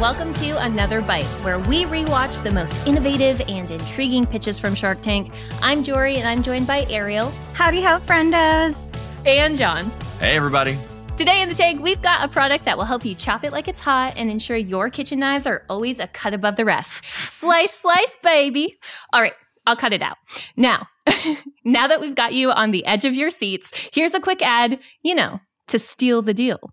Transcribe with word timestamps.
welcome 0.00 0.32
to 0.32 0.60
Another 0.64 1.00
Bite, 1.00 1.22
where 1.44 1.60
we 1.60 1.84
rewatch 1.84 2.42
the 2.42 2.50
most 2.50 2.84
innovative 2.84 3.40
and 3.48 3.70
intriguing 3.70 4.24
pitches 4.24 4.58
from 4.58 4.74
Shark 4.74 5.00
Tank. 5.02 5.32
I'm 5.62 5.84
Jorie, 5.84 6.16
and 6.16 6.26
I'm 6.26 6.42
joined 6.42 6.66
by 6.66 6.84
Ariel. 6.90 7.30
Howdy 7.52 7.80
ho, 7.80 8.00
friendos. 8.00 8.92
And 9.24 9.56
Jon. 9.56 9.92
Hey, 10.18 10.36
everybody. 10.36 10.76
Today 11.16 11.42
in 11.42 11.48
the 11.48 11.54
tank, 11.54 11.80
we've 11.80 12.02
got 12.02 12.24
a 12.24 12.28
product 12.28 12.64
that 12.64 12.76
will 12.76 12.84
help 12.84 13.04
you 13.04 13.14
chop 13.14 13.44
it 13.44 13.52
like 13.52 13.68
it's 13.68 13.78
hot 13.78 14.14
and 14.16 14.32
ensure 14.32 14.56
your 14.56 14.90
kitchen 14.90 15.20
knives 15.20 15.46
are 15.46 15.62
always 15.68 16.00
a 16.00 16.08
cut 16.08 16.34
above 16.34 16.56
the 16.56 16.64
rest. 16.64 17.04
Slice, 17.28 17.72
slice, 17.72 18.18
baby. 18.20 18.76
All 19.12 19.22
right, 19.22 19.34
I'll 19.64 19.76
cut 19.76 19.92
it 19.92 20.02
out. 20.02 20.16
Now, 20.56 20.88
now 21.64 21.86
that 21.86 22.00
we've 22.00 22.16
got 22.16 22.34
you 22.34 22.50
on 22.50 22.72
the 22.72 22.84
edge 22.84 23.04
of 23.04 23.14
your 23.14 23.30
seats, 23.30 23.72
here's 23.92 24.14
a 24.14 24.20
quick 24.20 24.42
ad, 24.42 24.80
you 25.02 25.14
know, 25.14 25.40
to 25.68 25.78
steal 25.78 26.20
the 26.20 26.34
deal. 26.34 26.72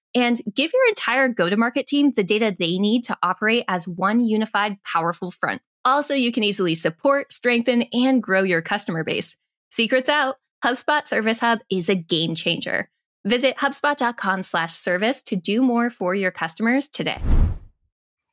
and 0.15 0.39
give 0.53 0.71
your 0.73 0.87
entire 0.89 1.27
go 1.27 1.49
to 1.49 1.57
market 1.57 1.87
team 1.87 2.11
the 2.11 2.23
data 2.23 2.55
they 2.57 2.77
need 2.79 3.03
to 3.05 3.17
operate 3.23 3.65
as 3.67 3.87
one 3.87 4.21
unified, 4.21 4.77
powerful 4.83 5.31
front. 5.31 5.61
Also, 5.83 6.13
you 6.13 6.31
can 6.31 6.43
easily 6.43 6.75
support, 6.75 7.31
strengthen, 7.31 7.83
and 7.93 8.21
grow 8.21 8.43
your 8.43 8.61
customer 8.61 9.03
base. 9.03 9.37
Secrets 9.69 10.09
out, 10.09 10.35
HubSpot 10.63 11.07
Service 11.07 11.39
Hub 11.39 11.59
is 11.69 11.89
a 11.89 11.95
game 11.95 12.35
changer. 12.35 12.89
Visit 13.25 13.57
HubSpot.com 13.57 14.43
slash 14.43 14.73
service 14.73 15.21
to 15.23 15.35
do 15.35 15.61
more 15.61 15.89
for 15.89 16.13
your 16.13 16.31
customers 16.31 16.87
today. 16.87 17.21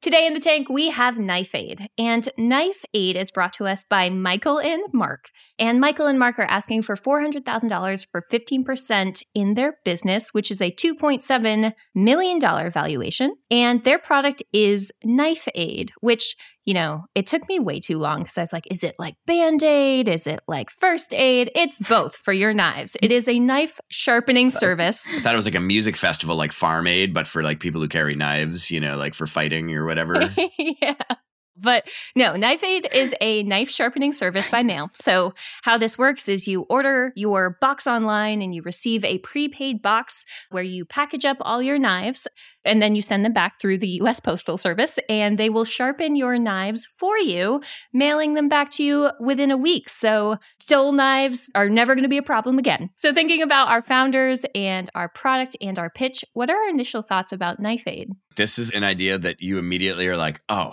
Today 0.00 0.28
in 0.28 0.34
the 0.34 0.38
tank, 0.38 0.68
we 0.68 0.90
have 0.90 1.18
Knife 1.18 1.56
Aid. 1.56 1.88
And 1.98 2.28
Knife 2.38 2.84
Aid 2.94 3.16
is 3.16 3.32
brought 3.32 3.52
to 3.54 3.66
us 3.66 3.82
by 3.82 4.10
Michael 4.10 4.60
and 4.60 4.84
Mark. 4.92 5.30
And 5.58 5.80
Michael 5.80 6.06
and 6.06 6.20
Mark 6.20 6.38
are 6.38 6.44
asking 6.44 6.82
for 6.82 6.94
$400,000 6.94 8.06
for 8.08 8.22
15% 8.30 9.22
in 9.34 9.54
their 9.54 9.78
business, 9.84 10.32
which 10.32 10.52
is 10.52 10.62
a 10.62 10.70
$2.7 10.70 11.72
million 11.96 12.40
valuation. 12.70 13.34
And 13.50 13.82
their 13.82 13.98
product 13.98 14.40
is 14.52 14.92
Knife 15.02 15.48
Aid, 15.56 15.90
which 16.00 16.36
you 16.68 16.74
know, 16.74 17.06
it 17.14 17.26
took 17.26 17.48
me 17.48 17.58
way 17.58 17.80
too 17.80 17.96
long 17.96 18.18
because 18.18 18.36
I 18.36 18.42
was 18.42 18.52
like, 18.52 18.70
is 18.70 18.84
it 18.84 18.94
like 18.98 19.14
band 19.26 19.62
aid? 19.62 20.06
Is 20.06 20.26
it 20.26 20.40
like 20.46 20.68
first 20.68 21.14
aid? 21.14 21.50
It's 21.54 21.80
both 21.80 22.16
for 22.16 22.34
your 22.34 22.52
knives. 22.52 22.94
It 23.00 23.10
is 23.10 23.26
a 23.26 23.40
knife 23.40 23.80
sharpening 23.88 24.50
service. 24.50 25.06
I 25.10 25.20
thought 25.20 25.32
it 25.32 25.36
was 25.36 25.46
like 25.46 25.54
a 25.54 25.60
music 25.60 25.96
festival 25.96 26.36
like 26.36 26.52
Farm 26.52 26.86
Aid, 26.86 27.14
but 27.14 27.26
for 27.26 27.42
like 27.42 27.60
people 27.60 27.80
who 27.80 27.88
carry 27.88 28.14
knives, 28.14 28.70
you 28.70 28.80
know, 28.80 28.98
like 28.98 29.14
for 29.14 29.26
fighting 29.26 29.74
or 29.74 29.86
whatever. 29.86 30.30
yeah. 30.58 30.92
But 31.60 31.88
no, 32.14 32.36
Knife 32.36 32.62
Aid 32.62 32.88
is 32.92 33.14
a 33.20 33.42
knife 33.42 33.68
sharpening 33.70 34.12
service 34.12 34.48
by 34.48 34.62
mail. 34.62 34.90
So, 34.92 35.34
how 35.62 35.78
this 35.78 35.98
works 35.98 36.28
is 36.28 36.46
you 36.46 36.62
order 36.62 37.12
your 37.16 37.56
box 37.60 37.86
online 37.86 38.42
and 38.42 38.54
you 38.54 38.62
receive 38.62 39.04
a 39.04 39.18
prepaid 39.18 39.82
box 39.82 40.24
where 40.50 40.62
you 40.62 40.84
package 40.84 41.24
up 41.24 41.38
all 41.40 41.60
your 41.60 41.78
knives 41.78 42.28
and 42.68 42.80
then 42.80 42.94
you 42.94 43.02
send 43.02 43.24
them 43.24 43.32
back 43.32 43.60
through 43.60 43.78
the 43.78 43.88
US 44.02 44.20
Postal 44.20 44.56
Service 44.56 44.98
and 45.08 45.38
they 45.38 45.48
will 45.48 45.64
sharpen 45.64 46.14
your 46.14 46.38
knives 46.38 46.86
for 46.86 47.18
you, 47.18 47.60
mailing 47.92 48.34
them 48.34 48.48
back 48.48 48.70
to 48.72 48.84
you 48.84 49.10
within 49.18 49.50
a 49.50 49.56
week. 49.56 49.88
So, 49.88 50.36
stole 50.60 50.92
knives 50.92 51.50
are 51.54 51.68
never 51.68 51.94
going 51.94 52.02
to 52.04 52.08
be 52.08 52.18
a 52.18 52.22
problem 52.22 52.58
again. 52.58 52.90
So, 52.98 53.12
thinking 53.12 53.42
about 53.42 53.68
our 53.68 53.82
founders 53.82 54.44
and 54.54 54.90
our 54.94 55.08
product 55.08 55.56
and 55.60 55.78
our 55.78 55.90
pitch, 55.90 56.24
what 56.34 56.50
are 56.50 56.56
our 56.56 56.68
initial 56.68 57.02
thoughts 57.02 57.32
about 57.32 57.58
Knife 57.58 57.86
Aid? 57.88 58.10
This 58.36 58.58
is 58.58 58.70
an 58.70 58.84
idea 58.84 59.18
that 59.18 59.40
you 59.40 59.58
immediately 59.58 60.06
are 60.06 60.16
like, 60.16 60.40
oh, 60.48 60.72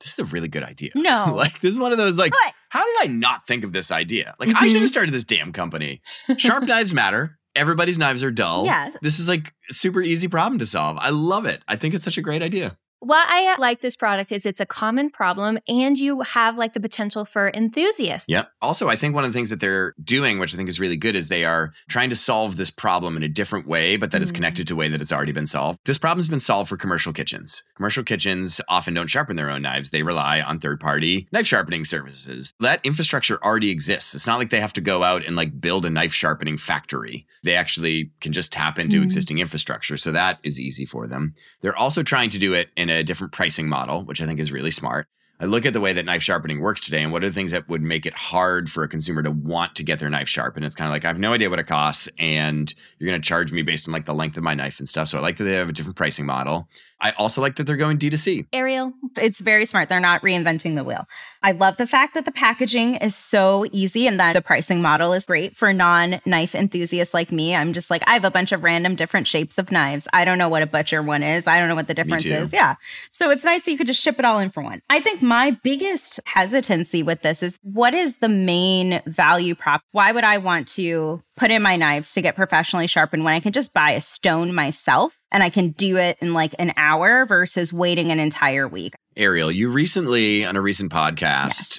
this 0.00 0.12
is 0.14 0.18
a 0.18 0.24
really 0.24 0.48
good 0.48 0.64
idea. 0.64 0.90
No. 0.94 1.32
like 1.36 1.60
this 1.60 1.72
is 1.74 1.80
one 1.80 1.92
of 1.92 1.98
those 1.98 2.18
like, 2.18 2.32
What? 2.32 2.52
how 2.68 2.84
did 2.84 3.10
I 3.10 3.12
not 3.12 3.46
think 3.46 3.64
of 3.64 3.72
this 3.72 3.90
idea? 3.92 4.34
Like 4.38 4.50
I 4.50 4.66
Mhm. 4.66 4.70
should 4.70 4.80
have 4.80 4.88
started 4.88 5.14
this 5.14 5.24
damn 5.24 5.52
company. 5.52 6.02
Sharp 6.36 6.64
knives 6.68 6.92
matter. 6.92 7.38
Everybody's 7.56 7.98
knives 7.98 8.22
are 8.22 8.30
dull. 8.30 8.64
Yeah. 8.64 8.90
This 9.00 9.20
is 9.20 9.28
like 9.28 9.54
super 9.70 10.02
easy 10.02 10.28
problem 10.28 10.58
to 10.58 10.66
solve. 10.66 10.98
I 10.98 11.10
love 11.10 11.46
it. 11.46 11.62
I 11.68 11.76
think 11.76 11.94
it's 11.94 12.04
such 12.04 12.18
a 12.18 12.22
great 12.22 12.42
idea. 12.42 12.76
Why 13.04 13.22
I 13.28 13.54
like 13.58 13.82
this 13.82 13.96
product 13.96 14.32
is 14.32 14.46
it's 14.46 14.60
a 14.60 14.66
common 14.66 15.10
problem 15.10 15.58
and 15.68 15.98
you 15.98 16.22
have 16.22 16.56
like 16.56 16.72
the 16.72 16.80
potential 16.80 17.26
for 17.26 17.50
enthusiasts. 17.52 18.26
Yeah. 18.30 18.44
Also, 18.62 18.88
I 18.88 18.96
think 18.96 19.14
one 19.14 19.24
of 19.24 19.30
the 19.30 19.36
things 19.36 19.50
that 19.50 19.60
they're 19.60 19.94
doing, 20.02 20.38
which 20.38 20.54
I 20.54 20.56
think 20.56 20.70
is 20.70 20.80
really 20.80 20.96
good, 20.96 21.14
is 21.14 21.28
they 21.28 21.44
are 21.44 21.74
trying 21.90 22.08
to 22.08 22.16
solve 22.16 22.56
this 22.56 22.70
problem 22.70 23.18
in 23.18 23.22
a 23.22 23.28
different 23.28 23.68
way, 23.68 23.98
but 23.98 24.10
that 24.12 24.22
is 24.22 24.32
Mhm. 24.32 24.36
connected 24.36 24.66
to 24.68 24.72
a 24.72 24.76
way 24.76 24.88
that 24.88 25.02
it's 25.02 25.12
already 25.12 25.32
been 25.32 25.46
solved. 25.46 25.78
This 25.84 25.98
problem's 25.98 26.28
been 26.28 26.40
solved 26.40 26.70
for 26.70 26.78
commercial 26.78 27.12
kitchens. 27.12 27.62
Commercial 27.76 28.04
kitchens 28.04 28.58
often 28.70 28.94
don't 28.94 29.08
sharpen 29.10 29.36
their 29.36 29.50
own 29.50 29.60
knives. 29.60 29.90
They 29.90 30.02
rely 30.02 30.40
on 30.40 30.58
third 30.58 30.80
party 30.80 31.28
knife 31.30 31.46
sharpening 31.46 31.84
services. 31.84 32.54
That 32.60 32.80
infrastructure 32.84 33.38
already 33.44 33.68
exists. 33.70 34.14
It's 34.14 34.26
not 34.26 34.38
like 34.38 34.48
they 34.48 34.60
have 34.60 34.72
to 34.72 34.80
go 34.80 35.02
out 35.02 35.26
and 35.26 35.36
like 35.36 35.60
build 35.60 35.84
a 35.84 35.90
knife 35.90 36.14
sharpening 36.14 36.56
factory. 36.56 37.26
They 37.42 37.54
actually 37.54 38.12
can 38.22 38.32
just 38.32 38.50
tap 38.50 38.78
into 38.78 39.00
Mhm. 39.00 39.04
existing 39.04 39.40
infrastructure. 39.40 39.98
So 39.98 40.10
that 40.12 40.38
is 40.42 40.58
easy 40.58 40.86
for 40.86 41.06
them. 41.06 41.34
They're 41.60 41.76
also 41.76 42.02
trying 42.02 42.30
to 42.30 42.38
do 42.38 42.54
it 42.54 42.70
in 42.78 42.88
a 42.88 42.93
different 43.02 43.32
pricing 43.32 43.68
model, 43.68 44.04
which 44.04 44.20
I 44.20 44.26
think 44.26 44.40
is 44.40 44.52
really 44.52 44.70
smart. 44.70 45.08
I 45.40 45.46
look 45.46 45.66
at 45.66 45.72
the 45.72 45.80
way 45.80 45.92
that 45.92 46.04
knife 46.04 46.22
sharpening 46.22 46.60
works 46.60 46.84
today 46.84 47.02
and 47.02 47.10
what 47.10 47.24
are 47.24 47.28
the 47.28 47.34
things 47.34 47.50
that 47.50 47.68
would 47.68 47.82
make 47.82 48.06
it 48.06 48.14
hard 48.14 48.70
for 48.70 48.84
a 48.84 48.88
consumer 48.88 49.22
to 49.22 49.32
want 49.32 49.74
to 49.74 49.82
get 49.82 49.98
their 49.98 50.08
knife 50.08 50.28
sharpened. 50.28 50.64
It's 50.64 50.76
kind 50.76 50.86
of 50.88 50.92
like 50.92 51.04
I 51.04 51.08
have 51.08 51.18
no 51.18 51.32
idea 51.32 51.50
what 51.50 51.58
it 51.58 51.66
costs 51.66 52.08
and 52.18 52.72
you're 52.98 53.08
going 53.08 53.20
to 53.20 53.28
charge 53.28 53.52
me 53.52 53.62
based 53.62 53.88
on 53.88 53.92
like 53.92 54.04
the 54.04 54.14
length 54.14 54.36
of 54.36 54.44
my 54.44 54.54
knife 54.54 54.78
and 54.78 54.88
stuff. 54.88 55.08
So 55.08 55.18
I 55.18 55.20
like 55.20 55.36
that 55.38 55.44
they 55.44 55.54
have 55.54 55.68
a 55.68 55.72
different 55.72 55.96
pricing 55.96 56.24
model. 56.24 56.68
I 57.00 57.10
also 57.12 57.40
like 57.40 57.56
that 57.56 57.64
they're 57.64 57.76
going 57.76 57.98
D2C. 57.98 58.46
Ariel, 58.52 58.92
It's 59.18 59.40
very 59.40 59.66
smart. 59.66 59.88
They're 59.88 60.00
not 60.00 60.22
reinventing 60.22 60.74
the 60.74 60.84
wheel. 60.84 61.06
I 61.42 61.52
love 61.52 61.76
the 61.76 61.86
fact 61.86 62.14
that 62.14 62.24
the 62.24 62.32
packaging 62.32 62.94
is 62.96 63.14
so 63.14 63.66
easy 63.72 64.06
and 64.06 64.18
that 64.18 64.32
the 64.32 64.40
pricing 64.40 64.80
model 64.80 65.12
is 65.12 65.26
great 65.26 65.54
for 65.54 65.72
non 65.72 66.20
knife 66.24 66.54
enthusiasts 66.54 67.12
like 67.12 67.30
me. 67.30 67.54
I'm 67.54 67.72
just 67.72 67.90
like, 67.90 68.02
I 68.06 68.14
have 68.14 68.24
a 68.24 68.30
bunch 68.30 68.52
of 68.52 68.62
random 68.62 68.94
different 68.94 69.26
shapes 69.26 69.58
of 69.58 69.70
knives. 69.70 70.08
I 70.12 70.24
don't 70.24 70.38
know 70.38 70.48
what 70.48 70.62
a 70.62 70.66
butcher 70.66 71.02
one 71.02 71.22
is. 71.22 71.46
I 71.46 71.58
don't 71.58 71.68
know 71.68 71.74
what 71.74 71.88
the 71.88 71.94
difference 71.94 72.24
is. 72.24 72.52
Yeah. 72.52 72.76
So 73.10 73.30
it's 73.30 73.44
nice 73.44 73.62
that 73.64 73.70
you 73.70 73.76
could 73.76 73.86
just 73.86 74.00
ship 74.00 74.18
it 74.18 74.24
all 74.24 74.38
in 74.38 74.50
for 74.50 74.62
one. 74.62 74.80
I 74.88 75.00
think 75.00 75.20
my 75.20 75.50
biggest 75.62 76.20
hesitancy 76.24 77.02
with 77.02 77.22
this 77.22 77.42
is 77.42 77.58
what 77.62 77.92
is 77.92 78.16
the 78.16 78.28
main 78.28 79.02
value 79.06 79.54
prop? 79.54 79.82
Why 79.92 80.12
would 80.12 80.24
I 80.24 80.38
want 80.38 80.68
to 80.68 81.22
put 81.36 81.50
in 81.50 81.62
my 81.62 81.76
knives 81.76 82.12
to 82.14 82.22
get 82.22 82.36
professionally 82.36 82.86
sharpened 82.86 83.24
when 83.24 83.34
I 83.34 83.40
can 83.40 83.52
just 83.52 83.72
buy 83.72 83.92
a 83.92 84.00
stone 84.00 84.54
myself 84.54 85.18
and 85.32 85.42
I 85.42 85.50
can 85.50 85.70
do 85.70 85.96
it 85.96 86.16
in 86.20 86.34
like 86.34 86.54
an 86.58 86.72
hour 86.76 87.26
versus 87.26 87.72
waiting 87.72 88.10
an 88.10 88.20
entire 88.20 88.68
week? 88.68 88.94
Ariel, 89.16 89.50
you 89.50 89.68
recently 89.68 90.44
on 90.44 90.56
a 90.56 90.60
recent 90.60 90.92
podcast 90.92 91.24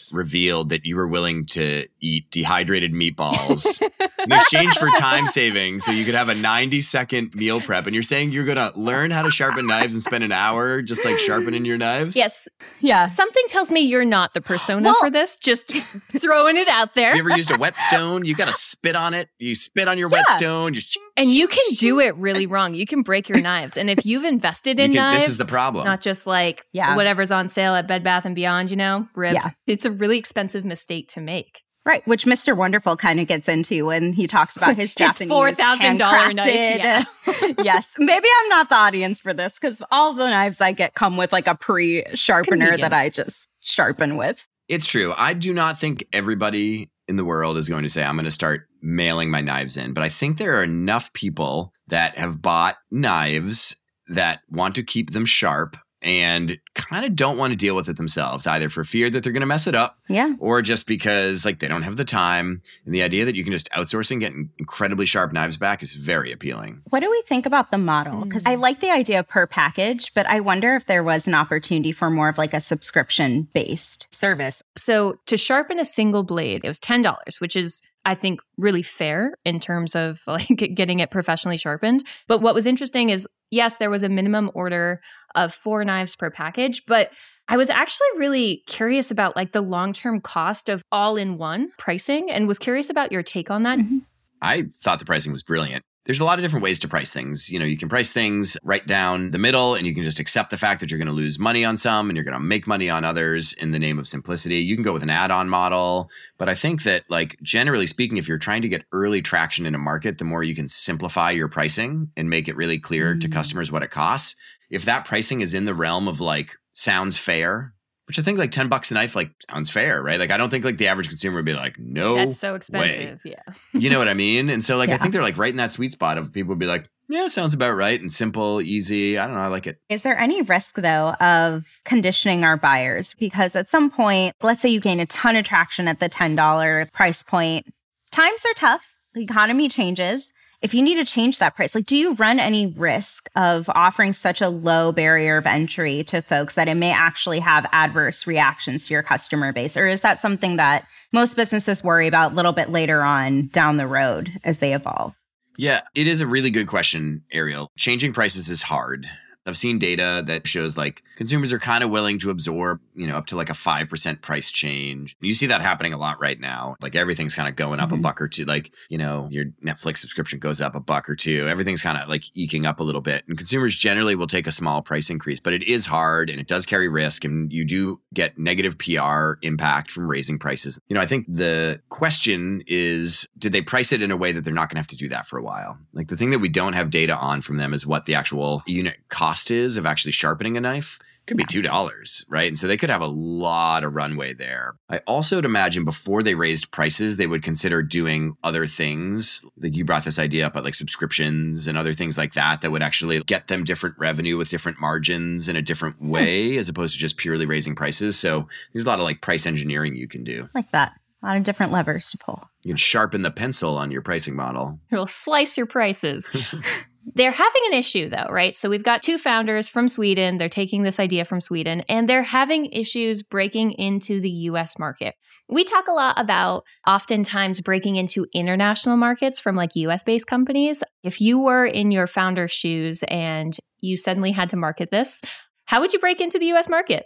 Yes. 0.05 0.11
revealed 0.13 0.69
that 0.69 0.85
you 0.85 0.95
were 0.95 1.07
willing 1.07 1.45
to 1.47 1.87
eat 1.99 2.29
dehydrated 2.31 2.93
meatballs 2.93 3.81
in 4.23 4.31
exchange 4.31 4.77
for 4.77 4.89
time 4.91 5.27
saving 5.27 5.79
so 5.79 5.91
you 5.91 6.05
could 6.05 6.15
have 6.15 6.29
a 6.29 6.35
90 6.35 6.81
second 6.81 7.35
meal 7.35 7.59
prep. 7.61 7.85
And 7.87 7.93
you're 7.93 8.03
saying 8.03 8.31
you're 8.31 8.45
going 8.45 8.57
to 8.57 8.71
learn 8.79 9.11
how 9.11 9.21
to 9.23 9.31
sharpen 9.31 9.67
knives 9.67 9.93
and 9.95 10.03
spend 10.03 10.23
an 10.23 10.31
hour 10.31 10.81
just 10.81 11.03
like 11.03 11.19
sharpening 11.19 11.65
your 11.65 11.77
knives? 11.77 12.15
yes, 12.15 12.47
Yeah. 12.79 13.07
something 13.07 13.43
tells 13.49 13.71
me 13.71 13.81
you're 13.81 14.05
not 14.05 14.33
the 14.33 14.41
persona 14.41 14.89
Well- 14.89 14.95
for 14.99 15.09
this. 15.09 15.37
Just 15.37 15.71
throwing 16.17 16.57
it 16.57 16.67
out 16.67 16.95
there. 16.95 17.07
Have 17.09 17.17
you 17.17 17.21
ever 17.29 17.37
used 17.37 17.51
a 17.51 17.57
whetstone? 17.57 18.25
You 18.25 18.35
got 18.35 18.47
to 18.47 18.53
spit 18.53 18.95
on 18.95 19.13
it. 19.13 19.29
You 19.39 19.55
spit 19.55 19.87
on 19.87 19.97
your 19.97 20.09
Yeah. 20.09 20.17
whetstone. 20.27 20.73
You 20.73 20.81
shing, 20.81 21.03
and 21.17 21.29
you 21.31 21.47
shing, 21.49 21.59
can 21.67 21.75
do 21.75 21.99
it 21.99 22.15
really 22.15 22.47
wrong. 22.47 22.73
You 22.73 22.85
can 22.85 23.01
break 23.01 23.27
your 23.29 23.41
knives. 23.41 23.75
And 23.77 23.89
if 23.89 24.05
you've 24.05 24.23
invested 24.23 24.77
You 24.79 24.85
in 24.85 24.91
can- 24.91 24.95
knives, 25.11 25.23
this 25.23 25.31
is 25.31 25.37
the 25.37 25.45
problem. 25.45 25.85
not 25.85 26.01
just 26.01 26.25
like 26.27 26.65
Yeah. 26.71 26.95
Whatever's 27.25 27.31
on 27.43 27.49
sale 27.49 27.75
at 27.75 27.87
Bed 27.87 28.03
Bath 28.03 28.25
and 28.25 28.35
Beyond, 28.35 28.69
you 28.69 28.77
know, 28.77 29.07
rip. 29.15 29.33
Yeah. 29.33 29.51
It's 29.67 29.85
a 29.85 29.91
really 29.91 30.17
expensive 30.17 30.65
mistake 30.65 31.07
to 31.09 31.21
make. 31.21 31.61
Right, 31.85 32.05
which 32.07 32.25
Mr. 32.25 32.57
Wonderful 32.57 32.97
kind 32.97 33.19
of 33.19 33.27
gets 33.27 33.47
into 33.47 33.85
when 33.85 34.11
he 34.13 34.25
talks 34.25 34.57
about 34.57 34.75
his 34.75 34.95
His 34.95 34.95
Japanese 34.95 35.31
$4,000 35.31 36.35
knife, 36.35 37.05
handcrafted- 37.27 37.55
yes, 37.63 37.91
maybe 37.99 38.27
I'm 38.39 38.49
not 38.49 38.69
the 38.69 38.75
audience 38.75 39.21
for 39.21 39.33
this 39.33 39.53
because 39.59 39.83
all 39.91 40.13
the 40.13 40.27
knives 40.27 40.61
I 40.61 40.71
get 40.71 40.95
come 40.95 41.15
with 41.15 41.31
like 41.31 41.47
a 41.47 41.53
pre-sharpener 41.53 42.57
Convenient. 42.57 42.81
that 42.81 42.93
I 42.93 43.09
just 43.09 43.49
sharpen 43.59 44.17
with. 44.17 44.47
It's 44.67 44.87
true. 44.87 45.13
I 45.15 45.33
do 45.33 45.53
not 45.53 45.79
think 45.79 46.05
everybody 46.11 46.89
in 47.07 47.17
the 47.17 47.25
world 47.25 47.55
is 47.55 47.69
going 47.69 47.83
to 47.83 47.89
say, 47.89 48.03
I'm 48.03 48.15
going 48.15 48.25
to 48.25 48.31
start 48.31 48.61
mailing 48.81 49.29
my 49.29 49.41
knives 49.41 49.77
in. 49.77 49.93
But 49.93 50.03
I 50.03 50.09
think 50.09 50.39
there 50.39 50.57
are 50.57 50.63
enough 50.63 51.13
people 51.13 51.71
that 51.87 52.17
have 52.17 52.41
bought 52.41 52.77
knives 52.89 53.75
that 54.07 54.39
want 54.49 54.73
to 54.75 54.83
keep 54.83 55.11
them 55.11 55.25
sharp 55.27 55.77
and 56.05 56.57
kind 56.75 57.03
of 57.03 57.15
don't 57.15 57.37
want 57.37 57.51
to 57.51 57.57
deal 57.57 57.75
with 57.75 57.89
it 57.89 57.97
themselves, 57.97 58.45
either 58.47 58.69
for 58.69 58.85
fear 58.85 59.09
that 59.09 59.23
they're 59.23 59.33
going 59.33 59.41
to 59.41 59.47
mess 59.47 59.65
it 59.67 59.73
up 59.75 59.97
Yeah. 60.07 60.33
or 60.39 60.61
just 60.61 60.85
because 60.87 61.43
like 61.43 61.59
they 61.59 61.67
don't 61.67 61.81
have 61.81 61.97
the 61.97 62.05
time. 62.05 62.61
And 62.85 62.93
the 62.93 63.01
idea 63.01 63.25
that 63.25 63.35
you 63.35 63.43
can 63.43 63.51
just 63.51 63.69
outsource 63.71 64.11
and 64.11 64.21
get 64.21 64.31
incredibly 64.59 65.05
sharp 65.07 65.33
knives 65.33 65.57
back 65.57 65.81
is 65.81 65.95
very 65.95 66.31
appealing. 66.31 66.81
What 66.91 66.99
do 67.01 67.09
we 67.09 67.21
think 67.27 67.45
about 67.45 67.71
the 67.71 67.77
model? 67.79 68.21
Mm. 68.21 68.23
Because 68.25 68.43
I 68.45 68.55
like 68.55 68.79
the 68.79 68.91
idea 68.91 69.23
per 69.23 69.47
package, 69.47 70.13
but 70.13 70.27
I 70.27 70.39
wonder 70.39 70.75
if 70.75 70.85
there 70.85 71.03
was 71.03 71.27
an 71.27 71.33
opportunity 71.33 71.91
for 71.91 72.09
more 72.11 72.29
of 72.29 72.37
like 72.37 72.53
a 72.53 72.61
subscription 72.61 73.47
based 73.53 74.07
service. 74.13 74.61
So 74.77 75.19
to 75.25 75.37
sharpen 75.37 75.79
a 75.79 75.85
single 75.85 76.23
blade, 76.23 76.61
it 76.63 76.67
was 76.67 76.79
$10, 76.79 77.41
which 77.41 77.55
is 77.55 77.81
I 78.07 78.13
think 78.13 78.39
really 78.57 78.83
fair 78.83 79.33
in 79.45 79.59
terms 79.59 79.95
of 79.95 80.21
like 80.27 80.47
getting 80.75 80.99
it 80.99 81.09
professionally 81.09 81.57
sharpened. 81.57 82.03
But 82.27 82.39
what 82.41 82.53
was 82.53 82.67
interesting 82.67 83.09
is 83.09 83.27
yes, 83.51 83.77
there 83.77 83.89
was 83.89 84.03
a 84.03 84.09
minimum 84.09 84.51
order 84.53 85.01
of 85.35 85.53
4 85.53 85.83
knives 85.85 86.15
per 86.15 86.29
package, 86.31 86.83
but 86.85 87.11
I 87.47 87.57
was 87.57 87.69
actually 87.69 88.07
really 88.17 88.63
curious 88.67 89.11
about 89.11 89.35
like 89.35 89.51
the 89.51 89.61
long-term 89.61 90.21
cost 90.21 90.67
of 90.67 90.81
all-in-one 90.91 91.69
pricing 91.77 92.31
and 92.31 92.47
was 92.47 92.57
curious 92.57 92.89
about 92.89 93.11
your 93.11 93.21
take 93.23 93.51
on 93.51 93.63
that. 93.63 93.79
Mhm. 93.79 94.01
I 94.41 94.63
thought 94.81 94.99
the 94.99 95.05
pricing 95.05 95.31
was 95.31 95.43
brilliant. 95.43 95.83
There's 96.05 96.19
a 96.19 96.23
lot 96.25 96.37
of 96.37 96.43
different 96.43 96.63
ways 96.63 96.77
to 96.79 96.87
price 96.87 97.11
things. 97.11 97.51
You 97.51 97.57
know, 97.57 97.65
you 97.65 97.77
can 97.77 97.89
price 97.89 98.13
things 98.13 98.57
right 98.63 98.85
down 98.85 99.31
the 99.31 99.39
middle 99.39 99.73
and 99.73 99.87
you 99.87 99.93
can 99.95 100.03
just 100.03 100.19
accept 100.19 100.51
the 100.51 100.57
fact 100.57 100.79
that 100.79 100.91
you're 100.91 100.99
going 100.99 101.07
to 101.07 101.13
lose 101.13 101.39
money 101.39 101.65
on 101.65 101.77
some 101.77 102.09
and 102.09 102.15
you're 102.15 102.23
going 102.23 102.35
to 102.35 102.39
make 102.39 102.67
money 102.67 102.89
on 102.89 103.03
others 103.03 103.53
in 103.53 103.71
the 103.71 103.79
name 103.79 103.97
of 103.97 104.07
simplicity. 104.07 104.57
You 104.57 104.75
can 104.75 104.83
go 104.83 104.93
with 104.93 105.03
an 105.03 105.09
add-on 105.09 105.49
model, 105.49 106.09
but 106.37 106.47
I 106.47 106.55
think 106.55 106.83
that 106.83 107.03
like 107.09 107.37
generally 107.41 107.87
speaking 107.87 108.17
if 108.17 108.27
you're 108.27 108.37
trying 108.37 108.61
to 108.61 108.69
get 108.69 108.85
early 108.91 109.21
traction 109.21 109.65
in 109.65 109.73
a 109.75 109.79
market, 109.79 110.17
the 110.19 110.25
more 110.25 110.43
you 110.43 110.55
can 110.55 110.67
simplify 110.67 111.31
your 111.31 111.47
pricing 111.47 112.11
and 112.15 112.29
make 112.29 112.47
it 112.47 112.55
really 112.55 112.79
clear 112.79 113.15
to 113.15 113.27
Mm. 113.27 113.33
customers 113.33 113.71
what 113.71 113.83
it 113.83 113.91
costs. 113.91 114.35
If 114.69 114.85
that 114.85 115.05
pricing 115.05 115.41
is 115.41 115.53
in 115.53 115.65
the 115.65 115.73
realm 115.75 116.07
of 116.07 116.19
like 116.19 116.55
sounds 116.73 117.17
fair, 117.17 117.73
which 118.07 118.19
I 118.19 118.21
think 118.21 118.37
like 118.37 118.51
10 118.51 118.67
bucks 118.67 118.91
a 118.91 118.93
knife 118.93 119.15
like 119.15 119.31
sounds 119.49 119.69
fair, 119.69 120.01
right? 120.01 120.19
Like 120.19 120.31
I 120.31 120.37
don't 120.37 120.49
think 120.49 120.65
like 120.65 120.77
the 120.77 120.87
average 120.87 121.09
consumer 121.09 121.37
would 121.37 121.45
be 121.45 121.53
like, 121.53 121.77
"No." 121.79 122.15
That's 122.15 122.37
so 122.37 122.55
expensive. 122.55 123.21
Yeah. 123.25 123.41
You 123.73 123.89
know 123.89 123.99
what 123.99 124.07
I 124.07 124.13
mean? 124.13 124.49
And 124.49 124.63
so 124.63 124.77
like 124.77 124.89
I 124.89 124.97
think 124.97 125.13
they're 125.13 125.21
like 125.21 125.37
right 125.37 125.51
in 125.51 125.57
that 125.57 125.71
sweet 125.71 125.91
spot 125.91 126.17
of 126.17 126.31
people 126.31 126.49
would 126.49 126.59
be 126.59 126.65
like, 126.65 126.89
yeah, 127.07 127.27
sounds 127.27 127.53
about 127.53 127.73
right 127.73 127.99
and 127.99 128.11
simple, 128.11 128.61
easy. 128.61 129.17
I 129.17 129.27
don't 129.27 129.35
know, 129.35 129.41
I 129.41 129.47
like 129.47 129.67
it. 129.67 129.77
Is 129.89 130.03
there 130.03 130.17
any 130.17 130.41
risk 130.41 130.75
though 130.75 131.13
of 131.21 131.79
conditioning 131.85 132.43
our 132.43 132.57
buyers? 132.57 133.13
Because 133.19 133.55
at 133.55 133.69
some 133.69 133.91
point, 133.91 134.35
let's 134.41 134.61
say 134.61 134.69
you 134.69 134.79
gain 134.79 134.99
a 134.99 135.05
ton 135.05 135.35
of 135.35 135.45
traction 135.45 135.87
at 135.87 135.99
the 135.99 136.09
$10 136.09 136.91
price 136.91 137.21
point, 137.21 137.67
times 138.11 138.43
are 138.45 138.53
tough, 138.55 138.95
the 139.13 139.21
economy 139.21 139.69
changes. 139.69 140.31
If 140.65 140.73
you 140.73 140.81
need 140.81 140.95
to 140.95 141.05
change 141.05 141.37
that 141.37 141.55
price, 141.55 141.75
like 141.75 141.85
do 141.85 141.95
you 141.95 142.15
run 142.15 142.39
any 142.39 142.65
risk 142.65 143.29
of 143.35 143.69
offering 143.75 144.13
such 144.13 144.41
a 144.41 144.49
low 144.49 144.91
barrier 144.91 145.37
of 145.37 145.45
entry 145.45 146.03
to 146.05 146.23
folks 146.23 146.55
that 146.55 146.67
it 146.67 146.73
may 146.73 146.91
actually 146.91 147.37
have 147.37 147.69
adverse 147.71 148.25
reactions 148.25 148.87
to 148.87 148.93
your 148.95 149.03
customer 149.03 149.53
base? 149.53 149.77
Or 149.77 149.87
is 149.87 150.01
that 150.01 150.23
something 150.23 150.55
that 150.55 150.87
most 151.11 151.35
businesses 151.35 151.83
worry 151.83 152.07
about 152.07 152.31
a 152.31 152.35
little 152.35 152.51
bit 152.51 152.71
later 152.71 153.03
on 153.03 153.45
down 153.49 153.77
the 153.77 153.85
road 153.85 154.39
as 154.43 154.57
they 154.57 154.73
evolve? 154.73 155.13
Yeah, 155.55 155.81
it 155.93 156.07
is 156.07 156.19
a 156.19 156.25
really 156.25 156.49
good 156.49 156.67
question, 156.67 157.21
Ariel. 157.31 157.69
Changing 157.77 158.11
prices 158.11 158.49
is 158.49 158.63
hard. 158.63 159.07
I've 159.45 159.57
seen 159.57 159.77
data 159.79 160.23
that 160.25 160.47
shows 160.47 160.75
like 160.75 161.03
consumers 161.17 161.53
are 161.53 161.59
kind 161.59 161.83
of 161.83 161.89
willing 161.91 162.17
to 162.19 162.29
absorb, 162.31 162.79
you 162.95 163.05
know, 163.07 163.17
up 163.17 163.27
to 163.27 163.35
like 163.35 163.49
a 163.49 163.53
5% 163.53 164.21
price 164.21 164.49
change. 164.51 165.15
You 165.21 165.33
see 165.33 165.45
that 165.47 165.61
happening 165.61 165.93
a 165.93 165.97
lot 165.97 166.19
right 166.19 166.39
now. 166.39 166.75
Like 166.81 166.95
everything's 166.95 167.35
kind 167.35 167.47
of 167.47 167.55
going 167.55 167.79
up 167.79 167.91
a 167.91 167.95
Mhm. 167.95 168.01
buck 168.01 168.19
or 168.21 168.27
two. 168.27 168.45
Like, 168.45 168.71
you 168.89 168.97
know, 168.97 169.27
your 169.31 169.45
Netflix 169.63 169.99
subscription 169.99 170.39
goes 170.39 170.61
up 170.61 170.73
a 170.75 170.79
buck 170.79 171.07
or 171.09 171.15
two. 171.15 171.47
Everything's 171.47 171.83
kind 171.83 171.97
of 171.97 172.09
like 172.09 172.23
eking 172.33 172.65
up 172.65 172.79
a 172.79 172.83
little 172.83 173.01
bit. 173.01 173.23
And 173.27 173.37
consumers 173.37 173.75
generally 173.75 174.15
will 174.15 174.27
take 174.27 174.47
a 174.47 174.51
small 174.51 174.81
price 174.81 175.09
increase, 175.09 175.39
but 175.39 175.53
it 175.53 175.63
is 175.63 175.85
hard 175.85 176.29
and 176.29 176.39
it 176.39 176.47
does 176.47 176.65
carry 176.65 176.87
risk. 176.87 177.23
And 177.23 177.51
you 177.53 177.65
do 177.65 177.99
get 178.13 178.37
negative 178.39 178.77
PR 178.79 179.37
impact 179.43 179.91
from 179.91 180.07
raising 180.07 180.39
prices. 180.39 180.79
You 180.87 180.95
know, 180.95 181.01
I 181.01 181.05
think 181.05 181.25
the 181.27 181.81
question 181.89 182.63
is 182.67 183.27
did 183.37 183.51
they 183.51 183.61
price 183.61 183.91
it 183.91 184.01
in 184.01 184.09
a 184.11 184.17
way 184.17 184.31
that 184.31 184.43
they're 184.43 184.53
not 184.53 184.69
going 184.69 184.75
to 184.75 184.79
have 184.79 184.87
to 184.87 184.95
do 184.95 185.09
that 185.09 185.27
for 185.27 185.37
a 185.37 185.43
while? 185.43 185.77
Like 185.93 186.07
the 186.07 186.17
thing 186.17 186.31
that 186.31 186.39
we 186.39 186.49
don't 186.49 186.73
have 186.73 186.89
data 186.89 187.15
on 187.15 187.41
from 187.41 187.57
them 187.57 187.73
is 187.73 187.85
what 187.85 188.05
the 188.05 188.15
actual 188.15 188.63
unit 188.65 188.95
cost 189.09 189.34
is 189.51 189.77
of 189.77 189.85
actually 189.85 190.11
sharpening 190.11 190.57
a 190.57 190.61
knife. 190.61 190.99
Could 191.27 191.37
be 191.37 191.45
two 191.45 191.63
dollars, 191.63 192.23
right? 192.29 192.47
And 192.47 192.57
so 192.57 192.67
they 192.67 192.77
could 192.77 192.91
have 192.91 193.01
a 193.01 193.07
lot 193.07 193.83
of 193.83 193.95
runway 193.95 194.33
there. 194.33 194.75
I 194.89 194.99
also 195.07 195.37
would 195.37 195.45
imagine 195.45 195.83
before 195.83 196.21
they 196.21 196.35
raised 196.35 196.69
prices, 196.69 197.17
they 197.17 197.25
would 197.25 197.41
consider 197.41 197.81
doing 197.81 198.35
other 198.43 198.67
things. 198.67 199.43
Like 199.57 199.75
you 199.75 199.85
brought 199.85 200.03
this 200.03 200.19
idea 200.19 200.45
up, 200.45 200.53
but 200.53 200.63
like 200.63 200.75
subscriptions 200.75 201.65
and 201.65 201.79
other 201.79 201.95
things 201.95 202.15
like 202.15 202.33
that 202.33 202.61
that 202.61 202.71
would 202.71 202.83
actually 202.83 203.21
get 203.21 203.47
them 203.47 203.63
different 203.63 203.95
revenue 203.97 204.37
with 204.37 204.49
different 204.49 204.79
margins 204.79 205.49
in 205.49 205.55
a 205.55 205.63
different 205.63 205.95
hmm. 205.95 206.09
way, 206.09 206.57
as 206.57 206.69
opposed 206.69 206.93
to 206.93 206.99
just 206.99 207.17
purely 207.17 207.47
raising 207.47 207.75
prices. 207.75 208.19
So 208.19 208.47
there's 208.73 208.85
a 208.85 208.87
lot 208.87 208.99
of 208.99 209.05
like 209.05 209.21
price 209.21 209.47
engineering 209.47 209.95
you 209.95 210.07
can 210.07 210.23
do. 210.23 210.47
Like 210.53 210.69
that. 210.71 210.93
A 211.23 211.25
lot 211.25 211.37
of 211.37 211.43
different 211.43 211.71
levers 211.71 212.11
to 212.11 212.19
pull. 212.19 212.47
You 212.61 212.69
can 212.69 212.77
sharpen 212.77 213.23
the 213.23 213.31
pencil 213.31 213.79
on 213.79 213.89
your 213.89 214.03
pricing 214.03 214.35
model. 214.35 214.79
We'll 214.91 215.07
slice 215.07 215.57
your 215.57 215.65
prices. 215.65 216.29
They're 217.13 217.31
having 217.31 217.61
an 217.67 217.73
issue 217.73 218.09
though, 218.09 218.27
right? 218.29 218.57
So 218.57 218.69
we've 218.69 218.83
got 218.83 219.03
two 219.03 219.17
founders 219.17 219.67
from 219.67 219.87
Sweden. 219.87 220.37
They're 220.37 220.49
taking 220.49 220.83
this 220.83 220.99
idea 220.99 221.23
from 221.25 221.39
Sweden 221.39 221.81
and 221.87 222.09
they're 222.09 222.23
having 222.23 222.65
issues 222.67 223.21
breaking 223.21 223.71
into 223.71 224.19
the 224.19 224.29
US 224.29 224.79
market. 224.79 225.15
We 225.47 225.63
talk 225.63 225.87
a 225.87 225.93
lot 225.93 226.19
about 226.19 226.63
oftentimes 226.87 227.61
breaking 227.61 227.97
into 227.97 228.25
international 228.33 228.97
markets 228.97 229.39
from 229.39 229.55
like 229.55 229.75
US 229.75 230.03
based 230.03 230.25
companies. 230.25 230.83
If 231.03 231.21
you 231.21 231.37
were 231.37 231.65
in 231.65 231.91
your 231.91 232.07
founder's 232.07 232.51
shoes 232.51 233.03
and 233.03 233.55
you 233.81 233.97
suddenly 233.97 234.31
had 234.31 234.49
to 234.49 234.55
market 234.55 234.89
this, 234.89 235.21
how 235.65 235.81
would 235.81 235.93
you 235.93 235.99
break 235.99 236.21
into 236.21 236.39
the 236.39 236.47
US 236.53 236.67
market? 236.67 237.05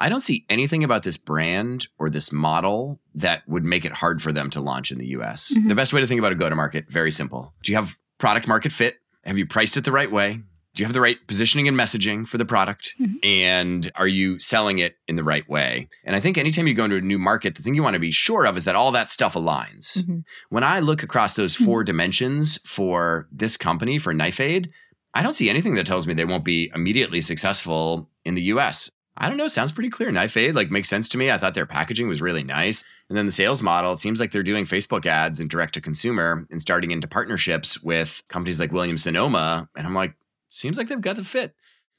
I 0.00 0.08
don't 0.08 0.20
see 0.20 0.44
anything 0.48 0.84
about 0.84 1.02
this 1.02 1.16
brand 1.16 1.88
or 1.98 2.08
this 2.10 2.30
model 2.30 3.00
that 3.14 3.42
would 3.48 3.64
make 3.64 3.84
it 3.84 3.92
hard 3.92 4.22
for 4.22 4.30
them 4.32 4.50
to 4.50 4.60
launch 4.60 4.92
in 4.92 4.98
the 4.98 5.06
US. 5.08 5.54
Mhm. 5.56 5.68
The 5.68 5.74
best 5.74 5.92
way 5.92 6.00
to 6.00 6.06
think 6.06 6.18
about 6.18 6.32
a 6.32 6.36
go 6.36 6.48
to 6.48 6.54
market, 6.54 6.88
very 6.88 7.10
simple. 7.10 7.52
Do 7.62 7.72
you 7.72 7.76
have 7.76 7.96
product 8.18 8.46
market 8.46 8.72
fit? 8.72 8.96
Have 9.28 9.38
you 9.38 9.46
priced 9.46 9.76
it 9.76 9.84
the 9.84 9.92
right 9.92 10.10
way? 10.10 10.40
Do 10.74 10.82
you 10.82 10.86
have 10.86 10.94
the 10.94 11.00
right 11.00 11.18
positioning 11.26 11.68
and 11.68 11.76
messaging 11.76 12.26
for 12.26 12.38
the 12.38 12.44
product? 12.44 12.94
Mhm. 13.00 13.24
And 13.24 13.92
are 13.94 14.06
you 14.06 14.38
selling 14.38 14.78
it 14.78 14.96
in 15.06 15.16
the 15.16 15.22
right 15.22 15.48
way? 15.48 15.88
And 16.04 16.16
I 16.16 16.20
think 16.20 16.38
anytime 16.38 16.66
you 16.66 16.74
go 16.74 16.84
into 16.84 16.96
a 16.96 17.00
new 17.00 17.18
market, 17.18 17.54
the 17.54 17.62
thing 17.62 17.74
you 17.74 17.82
want 17.82 17.94
to 17.94 18.00
be 18.00 18.12
sure 18.12 18.46
of 18.46 18.56
is 18.56 18.64
that 18.64 18.76
all 18.76 18.90
that 18.92 19.10
stuff 19.10 19.34
aligns. 19.34 19.98
Mhm. 20.02 20.22
When 20.50 20.64
I 20.64 20.80
look 20.80 21.02
across 21.02 21.36
those 21.36 21.56
4 21.56 21.84
dimensions 21.84 22.58
for 22.64 23.28
this 23.30 23.56
company, 23.56 23.98
for 23.98 24.14
Knife 24.14 24.40
Aid, 24.40 24.70
I 25.14 25.22
don't 25.22 25.34
see 25.34 25.50
anything 25.50 25.74
that 25.74 25.86
tells 25.86 26.06
me 26.06 26.14
they 26.14 26.24
won't 26.24 26.44
be 26.44 26.70
immediately 26.74 27.20
successful 27.20 28.10
in 28.24 28.34
the 28.34 28.42
US. 28.42 28.90
I 29.20 29.28
don't 29.28 29.36
know. 29.36 29.48
Sounds 29.48 29.72
pretty 29.72 29.90
clear. 29.90 30.12
Knife 30.12 30.36
Aid 30.36 30.54
like 30.54 30.70
makes 30.70 30.88
sense 30.88 31.08
to 31.08 31.18
me. 31.18 31.30
I 31.30 31.38
thought 31.38 31.54
their 31.54 31.66
packaging 31.66 32.06
was 32.06 32.22
really 32.22 32.44
nice. 32.44 32.84
And 33.08 33.18
then 33.18 33.26
the 33.26 33.32
sales 33.32 33.62
model, 33.62 33.92
it 33.92 33.98
seems 33.98 34.20
like 34.20 34.30
they're 34.30 34.44
doing 34.44 34.64
Facebook 34.64 35.06
ads 35.06 35.40
and 35.40 35.50
direct 35.50 35.74
to 35.74 35.80
consumer 35.80 36.46
and 36.52 36.62
starting 36.62 36.92
into 36.92 37.08
partnerships 37.08 37.82
with 37.82 38.22
companies 38.28 38.60
like 38.60 38.70
Williams 38.70 39.02
Sonoma. 39.02 39.68
And 39.76 39.86
I'm 39.86 39.94
like, 39.94 40.14
seems 40.46 40.78
like 40.78 40.88
they've 40.88 41.00
got 41.00 41.16
the 41.16 41.24
fit. 41.24 41.52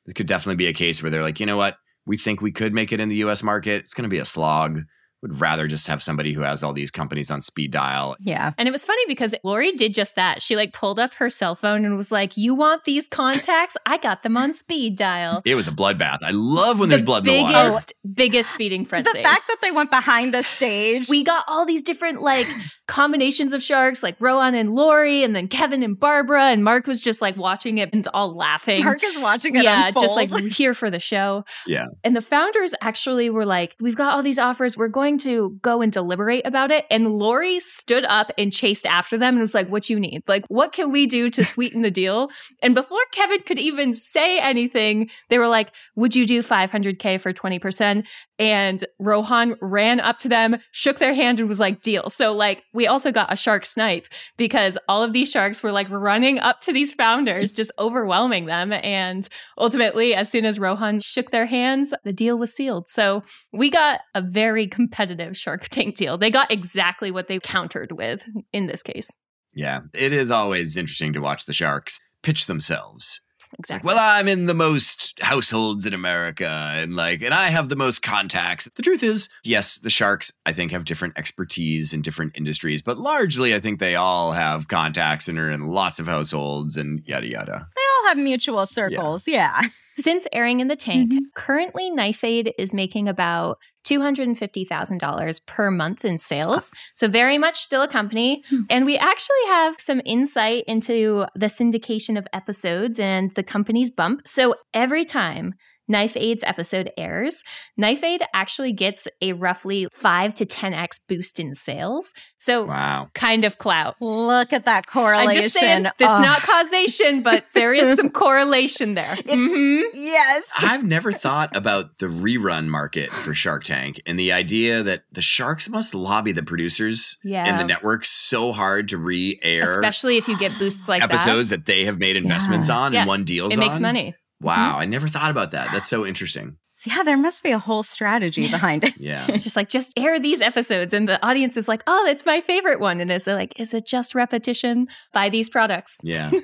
This 0.06 0.14
could 0.14 0.28
definitely 0.28 0.56
be 0.56 0.68
a 0.68 0.74
case 0.74 1.04
where 1.04 1.12
they're 1.12 1.22
like, 1.22 1.42
you 1.42 1.46
know 1.46 1.58
what? 1.58 1.78
We 2.06 2.18
think 2.18 2.42
we 2.42 2.54
could 2.54 2.74
make 2.74 2.94
it 2.94 3.02
in 3.02 3.10
the 3.10 3.18
US 3.18 3.44
market. 3.44 3.82
It's 3.82 3.94
going 3.94 4.10
to 4.10 4.10
be 4.10 4.20
a 4.20 4.26
slog. 4.26 4.84
Would 5.22 5.42
rather 5.42 5.68
just 5.68 5.88
have 5.88 6.02
somebody 6.02 6.32
who 6.34 6.42
has 6.42 6.64
all 6.64 6.72
these 6.72 6.92
companies 6.92 7.30
on 7.30 7.42
speed 7.42 7.72
dial. 7.72 8.16
Yeah. 8.20 8.54
And 8.58 8.70
it 8.70 8.72
was 8.72 8.86
funny 8.86 9.02
because 9.08 9.36
Lori 9.44 9.74
did 9.74 9.94
just 9.94 10.16
that. 10.16 10.42
She 10.42 10.56
like 10.56 10.72
pulled 10.72 10.98
up 10.98 11.14
her 11.16 11.30
cell 11.30 11.56
phone 11.56 11.84
and 11.84 11.98
was 11.98 12.10
like, 12.12 12.38
"You 12.38 12.56
want 12.56 12.86
these 12.86 13.08
contacts? 13.08 13.76
I 13.86 13.98
got 13.98 14.24
them 14.24 14.38
on 14.38 14.54
speed 14.54 14.96
dial." 14.96 15.42
It 15.44 15.56
was 15.56 15.68
a 15.68 15.72
bloodbath. 15.72 16.20
I 16.24 16.32
love 16.32 16.80
when 16.80 16.88
there's 16.88 17.02
blood 17.02 17.28
in 17.28 17.34
the 17.34 17.42
water. 17.42 17.70
biggest, 17.70 17.94
biggest 18.14 18.54
feeding 18.54 18.86
frenzy. 18.86 19.12
The 19.12 19.20
fact 19.22 19.44
that 19.50 19.58
they 19.62 19.72
went 19.72 19.90
behind 19.92 20.34
the 20.34 20.44
stage. 20.44 21.10
we 21.10 21.24
got 21.24 21.44
all 21.48 21.66
these 21.66 21.84
different 21.84 22.22
like 22.22 22.48
combinations 22.90 23.54
of 23.54 23.62
sharks, 23.62 24.02
like 24.02 24.16
Rohan 24.20 24.56
and 24.56 24.74
Lori, 24.74 25.24
and 25.24 25.36
then 25.36 25.48
Kevin 25.48 25.84
and 25.84 25.98
Barbara, 25.98 26.46
and 26.46 26.64
Mark 26.64 26.88
was 26.88 27.00
just 27.00 27.22
like 27.22 27.38
watching 27.38 27.78
it 27.78 27.94
and 27.94 28.06
all 28.16 28.36
laughing. 28.36 28.84
Mark 28.84 29.04
is 29.04 29.18
watching 29.20 29.56
it 29.56 29.64
yeah, 29.64 29.88
unfold. 29.88 30.06
just 30.06 30.16
like 30.16 30.32
here 30.52 30.74
for 30.74 30.90
the 30.90 31.00
show. 31.00 31.46
Yeah. 31.68 31.86
And 32.04 32.16
the 32.16 32.22
founders 32.22 32.74
actually 32.82 33.30
were 33.30 33.46
like, 33.46 33.76
We've 33.80 33.96
got 33.96 34.16
all 34.16 34.24
these 34.24 34.40
offers. 34.40 34.76
We're 34.76 34.88
going 34.88 35.20
to 35.20 35.52
go 35.62 35.84
and 35.84 35.92
deliberate 35.92 36.48
about 36.48 36.72
it. 36.72 36.86
And 36.90 37.12
Lori 37.12 37.60
stood 37.60 38.06
up 38.06 38.32
and 38.40 38.52
chased 38.52 38.88
after 38.88 39.20
them 39.20 39.36
and 39.36 39.42
was 39.42 39.54
like, 39.54 39.68
What 39.68 39.88
you 39.88 40.00
need? 40.00 40.24
Like, 40.28 40.46
what 40.48 40.72
can 40.74 40.92
we 40.92 41.06
do 41.06 41.30
to 41.30 41.46
sweeten 41.46 41.84
the 41.84 41.92
deal? 41.92 42.30
And 42.62 42.76
before 42.76 43.00
Kevin 43.14 43.42
could 43.44 43.60
even 43.60 43.94
say 43.94 44.40
anything, 44.40 45.10
they 45.30 45.38
were 45.38 45.48
like, 45.48 45.72
Would 45.96 46.16
you 46.16 46.26
do 46.26 46.42
500K 46.42 47.22
for 47.22 47.32
20%? 47.32 48.06
And 48.40 48.86
Rohan 49.00 49.56
ran 49.62 50.00
up 50.00 50.18
to 50.20 50.30
them, 50.30 50.58
shook 50.72 50.98
their 50.98 51.14
hand, 51.14 51.40
and 51.40 51.48
was 51.48 51.60
like, 51.60 51.82
Deal. 51.82 52.10
So, 52.10 52.34
like, 52.34 52.64
we 52.80 52.88
also 52.88 53.12
got 53.12 53.30
a 53.32 53.36
shark 53.36 53.66
snipe 53.66 54.08
because 54.38 54.78
all 54.88 55.04
of 55.04 55.12
these 55.12 55.30
sharks 55.30 55.62
were 55.62 55.74
like 55.74 55.90
running 55.90 56.40
up 56.40 56.62
to 56.62 56.72
these 56.72 56.94
founders, 56.94 57.52
just 57.52 57.74
overwhelming 57.78 58.46
them. 58.46 58.72
And 58.72 59.28
ultimately, 59.58 60.16
as 60.16 60.32
soon 60.32 60.46
as 60.46 60.58
Rohan 60.58 61.02
shook 61.02 61.32
their 61.32 61.46
hands, 61.46 61.94
the 62.06 62.14
deal 62.14 62.40
was 62.40 62.54
sealed. 62.54 62.88
So 62.88 63.22
we 63.52 63.70
got 63.70 64.00
a 64.16 64.22
very 64.22 64.66
competitive 64.66 65.36
Shark 65.36 65.68
Tank 65.70 65.98
deal. 65.98 66.18
They 66.18 66.32
got 66.32 66.54
exactly 66.54 67.12
what 67.12 67.28
they 67.28 67.38
countered 67.40 67.92
with 67.92 68.24
in 68.54 68.68
this 68.68 68.82
case. 68.82 69.10
Yeah. 69.54 69.82
It 69.94 70.14
is 70.14 70.32
always 70.32 70.78
interesting 70.78 71.12
to 71.12 71.20
watch 71.20 71.48
the 71.48 71.54
sharks 71.54 72.00
pitch 72.24 72.46
themselves. 72.46 73.20
Exactly. 73.58 73.88
Well, 73.88 73.98
I'm 74.00 74.28
in 74.28 74.46
the 74.46 74.54
most 74.54 75.22
households 75.22 75.86
in 75.86 75.94
America 75.94 76.48
and 76.48 76.96
like 76.96 77.22
and 77.22 77.34
I 77.34 77.48
have 77.48 77.70
the 77.70 77.76
most 77.76 78.02
contacts. 78.02 78.70
The 78.76 78.82
truth 78.82 79.04
is, 79.04 79.30
yes, 79.44 79.80
the 79.80 79.90
sharks 79.90 80.32
I 80.46 80.54
think 80.54 80.72
have 80.72 80.86
different 80.86 81.18
expertise 81.18 81.94
in 81.94 82.02
different 82.02 82.34
industries, 82.36 82.82
but 82.82 82.98
largely 82.98 83.56
I 83.56 83.60
think 83.60 83.80
they 83.80 83.96
all 83.96 84.34
have 84.34 84.68
contacts 84.68 85.28
and 85.28 85.40
are 85.40 85.52
in 85.52 85.68
lots 85.68 86.00
of 86.00 86.08
households 86.08 86.78
and 86.78 87.02
yada 87.06 87.28
yada. 87.28 87.68
They 87.76 87.82
all 87.82 88.10
have 88.10 88.18
mutual 88.18 88.66
circles. 88.66 89.28
Yeah. 89.28 89.62
Since 90.02 90.28
airing 90.34 90.60
in 90.60 90.68
the 90.68 90.76
tank, 90.76 91.12
Mhm. 91.12 91.20
currently 91.36 91.90
Knife 91.90 92.24
Aid 92.24 92.54
is 92.58 92.74
making 92.74 93.08
about 93.08 93.58
$250,000 93.84 95.40
per 95.40 95.72
month 95.72 96.06
in 96.06 96.18
sales. 96.18 96.72
So, 96.96 97.08
very 97.08 97.38
much 97.38 97.58
still 97.60 97.82
a 97.82 97.88
company. 97.88 98.44
Hmm. 98.50 98.62
And 98.70 98.86
we 98.86 98.98
actually 98.98 99.46
have 99.48 99.80
some 99.80 100.02
insight 100.06 100.64
into 100.68 101.26
the 101.36 101.48
syndication 101.48 102.18
of 102.18 102.28
episodes 102.34 103.00
and 103.00 103.34
the 103.36 103.44
company's 103.44 103.92
bump. 103.92 104.28
So, 104.28 104.56
every 104.74 105.06
time 105.06 105.54
Knife 105.90 106.16
Aid's 106.16 106.44
episode 106.46 106.92
airs, 106.96 107.44
Knife 107.76 108.04
Aid 108.04 108.22
actually 108.34 108.72
gets 108.72 109.08
a 109.22 109.34
roughly 109.34 109.88
5 109.92 110.34
to 110.36 110.46
10x 110.46 111.00
boost 111.10 111.40
in 111.40 111.56
sales. 111.56 112.14
So, 112.38 112.66
Wow. 112.66 113.10
kind 113.14 113.44
of 113.44 113.58
clout. 113.58 113.96
Look 114.00 114.54
at 114.54 114.66
that 114.66 114.88
correlation. 114.88 115.30
I'm 115.38 115.42
just 115.44 115.56
saying, 115.60 115.86
it's 115.86 115.94
Oh, 116.02 116.22
not 116.22 116.42
causation, 116.44 117.22
but 117.24 117.44
there 117.54 117.74
is 117.74 117.98
some 117.98 118.10
correlation 118.12 118.94
there. 118.94 119.16
Mhm. 119.16 119.84
Yes. 119.94 120.46
I've 120.60 120.84
never 120.84 121.12
thought 121.12 121.56
about 121.56 121.98
the 121.98 122.06
rerun 122.08 122.68
market 122.68 123.12
for 123.12 123.34
Shark 123.34 123.64
Tank 123.64 124.00
and 124.06 124.20
the 124.20 124.32
idea 124.32 124.84
that 124.84 125.04
the 125.12 125.22
sharks 125.22 125.68
must 125.70 125.96
lobby 125.96 126.32
the 126.32 126.44
producers 126.44 127.18
Yeah. 127.24 127.46
and 127.46 127.60
the 127.60 127.64
network 127.64 128.06
so 128.06 128.52
hard 128.52 128.88
to 128.90 128.98
re-air 128.98 129.72
Especially 129.72 130.18
if 130.18 130.28
you 130.28 130.38
get 130.38 130.58
boosts 130.60 130.88
like 130.88 131.02
episodes 131.02 131.50
that. 131.50 131.66
they 131.66 131.86
have 131.86 131.98
made 131.98 132.16
investments 132.16 132.70
on 132.70 132.94
Yeah. 132.94 133.00
and 133.02 133.08
won 133.08 133.24
deals 133.24 133.54
It 133.54 133.60
makes 133.60 133.78
on. 133.78 133.82
money. 133.82 134.14
Mm-hmm. 134.42 134.48
Wow, 134.48 134.80
I 134.80 134.86
never 134.86 135.08
thought 135.08 135.32
about 135.32 135.52
that. 135.52 135.72
That's 135.72 135.88
so 135.88 136.06
interesting. 136.06 136.58
Yeah, 136.86 137.04
there 137.04 137.18
must 137.18 137.44
be 137.44 137.52
a 137.52 137.60
whole 137.60 137.84
strategy 137.84 138.50
behind 138.50 138.86
it. 138.86 138.98
Yeah. 138.98 139.26
It's 139.28 139.44
just 139.44 139.58
like, 139.58 139.68
just 139.68 140.00
air 140.00 140.18
these 140.18 140.42
episodes. 140.42 140.94
And 140.94 141.10
the 141.10 141.24
audience 141.26 141.58
is 141.58 141.68
like, 141.68 141.84
oh, 141.88 142.04
that's 142.06 142.26
my 142.26 142.40
favorite 142.40 142.80
one. 142.80 143.02
And 143.02 143.12
it's 143.12 143.28
like, 143.28 143.60
is 143.60 143.74
it 143.74 143.86
just 143.86 144.16
repetition? 144.16 144.88
Buy 145.12 145.28
these 145.28 145.50
products. 145.50 145.98
Yeah. 146.04 146.32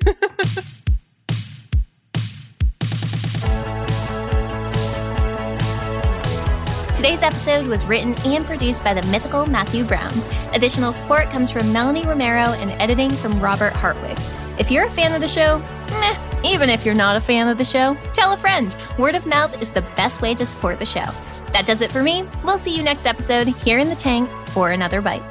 Today's 6.96 7.22
episode 7.22 7.66
was 7.66 7.84
written 7.86 8.14
and 8.26 8.44
produced 8.44 8.82
by 8.82 8.92
the 8.92 9.06
mythical 9.08 9.46
Matthew 9.46 9.84
Brown. 9.84 10.12
Additional 10.52 10.92
support 10.92 11.26
comes 11.26 11.50
from 11.50 11.72
Melanie 11.72 12.04
Romero 12.04 12.52
and 12.54 12.70
editing 12.72 13.10
from 13.10 13.38
Robert 13.40 13.72
Hartwig. 13.74 14.18
If 14.58 14.70
you're 14.70 14.86
a 14.86 14.90
fan 14.90 15.14
of 15.14 15.20
the 15.20 15.28
show, 15.28 15.58
meh, 16.00 16.25
even 16.46 16.70
if 16.70 16.84
you're 16.84 16.94
not 16.94 17.16
a 17.16 17.20
fan 17.20 17.48
of 17.48 17.58
the 17.58 17.64
show, 17.64 17.96
tell 18.12 18.32
a 18.32 18.36
friend. 18.36 18.76
Word 18.98 19.14
of 19.14 19.26
mouth 19.26 19.60
is 19.60 19.70
the 19.70 19.82
best 19.96 20.22
way 20.22 20.34
to 20.34 20.46
support 20.46 20.78
the 20.78 20.86
show. 20.86 21.04
That 21.52 21.66
does 21.66 21.80
it 21.80 21.92
for 21.92 22.02
me. 22.02 22.24
We'll 22.44 22.58
see 22.58 22.76
you 22.76 22.82
next 22.82 23.06
episode 23.06 23.48
here 23.48 23.78
in 23.78 23.88
the 23.88 23.96
tank 23.96 24.28
for 24.48 24.70
another 24.70 25.00
bite. 25.00 25.22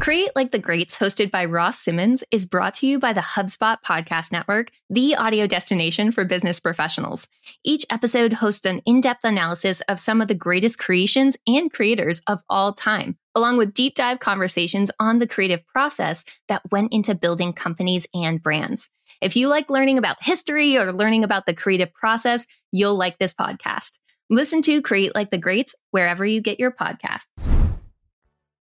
Create 0.00 0.30
Like 0.34 0.50
the 0.50 0.58
Greats, 0.58 0.96
hosted 0.96 1.30
by 1.30 1.44
Ross 1.44 1.78
Simons, 1.78 2.24
is 2.30 2.46
brought 2.46 2.72
to 2.74 2.86
you 2.86 2.98
by 2.98 3.12
the 3.12 3.20
HubSpot 3.20 3.76
Podcast 3.84 4.32
Network, 4.32 4.70
the 4.88 5.14
audio 5.14 5.46
destination 5.46 6.10
for 6.10 6.24
business 6.24 6.58
professionals. 6.58 7.28
Each 7.64 7.84
episode 7.90 8.32
hosts 8.32 8.64
an 8.64 8.80
in 8.86 9.02
depth 9.02 9.24
analysis 9.24 9.82
of 9.82 10.00
some 10.00 10.22
of 10.22 10.28
the 10.28 10.34
greatest 10.34 10.78
creations 10.78 11.36
and 11.46 11.70
creators 11.70 12.22
of 12.26 12.40
all 12.48 12.72
time, 12.72 13.18
along 13.34 13.56
with 13.56 13.74
deep 13.74 13.94
dive 13.94 14.18
conversations 14.18 14.90
on 14.98 15.18
the 15.18 15.26
creative 15.26 15.66
process 15.66 16.24
that 16.48 16.62
went 16.70 16.92
into 16.92 17.14
building 17.14 17.52
companies 17.52 18.06
and 18.14 18.42
brands. 18.42 18.88
If 19.20 19.36
you 19.36 19.48
like 19.48 19.70
learning 19.70 19.98
about 19.98 20.22
history 20.22 20.76
or 20.76 20.92
learning 20.92 21.24
about 21.24 21.46
the 21.46 21.54
creative 21.54 21.92
process, 21.92 22.46
you'll 22.72 22.96
like 22.96 23.18
this 23.18 23.34
podcast. 23.34 23.98
Listen 24.30 24.62
to 24.62 24.80
Create 24.80 25.14
Like 25.14 25.30
the 25.30 25.38
Greats 25.38 25.74
wherever 25.90 26.24
you 26.24 26.40
get 26.40 26.60
your 26.60 26.70
podcasts. 26.70 27.59